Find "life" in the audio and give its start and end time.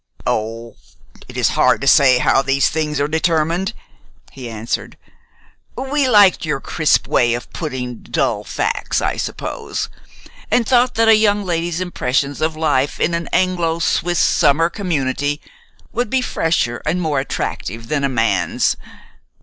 12.57-12.99